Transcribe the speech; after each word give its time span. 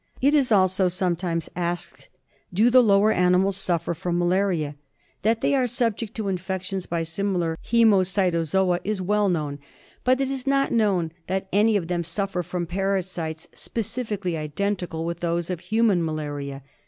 It 0.19 0.33
is 0.33 0.51
also 0.51 0.87
sometimes 0.89 1.47
asked, 1.55 2.09
Do 2.51 2.71
the 2.71 2.81
lower 2.81 3.11
animals 3.11 3.55
suffer 3.55 3.93
from 3.93 4.17
malaria? 4.17 4.73
That 5.21 5.41
they 5.41 5.53
are 5.53 5.67
subject 5.67 6.15
to 6.15 6.27
infections 6.27 6.87
by 6.87 7.03
similar 7.03 7.55
haemocytozoa 7.63 8.79
is 8.83 8.99
well 8.99 9.29
known, 9.29 9.59
but 10.03 10.19
it 10.19 10.31
is 10.31 10.47
not 10.47 10.71
known 10.71 11.11
that 11.27 11.47
any 11.53 11.77
of 11.77 11.87
them 11.87 12.03
suffer 12.03 12.41
from 12.41 12.65
parasites 12.65 13.47
specifically 13.53 14.35
identical 14.35 15.05
with 15.05 15.19
those 15.19 15.51
of 15.51 15.59
human 15.59 16.03
malaria. 16.03 16.63